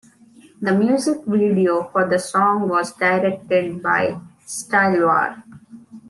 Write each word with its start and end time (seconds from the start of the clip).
The 0.61 0.73
music 0.73 1.25
video 1.27 1.83
for 1.91 2.09
the 2.09 2.17
song 2.17 2.67
was 2.67 2.91
directed 2.91 3.83
by 3.83 4.19
Stylewar. 4.47 5.43